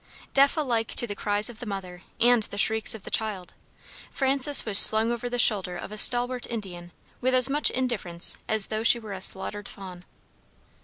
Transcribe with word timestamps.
Deaf 0.33 0.57
alike 0.57 0.87
to 0.87 1.05
the 1.05 1.13
cries 1.13 1.47
of 1.47 1.59
the 1.59 1.65
mother, 1.67 2.01
and 2.19 2.41
the 2.45 2.57
shrieks 2.57 2.95
of 2.95 3.03
the 3.03 3.11
child, 3.11 3.53
Frances 4.09 4.65
was 4.65 4.79
slung 4.79 5.11
over 5.11 5.29
the 5.29 5.37
shoulder 5.37 5.77
of 5.77 5.91
a 5.91 5.95
stalwart 5.99 6.47
Indian 6.49 6.91
with 7.21 7.35
as 7.35 7.51
much 7.51 7.69
indifference 7.69 8.35
as 8.47 8.65
though 8.73 8.81
she 8.81 8.97
were 8.97 9.13
a 9.13 9.21
slaughtered 9.21 9.67
fawn. 9.69 10.03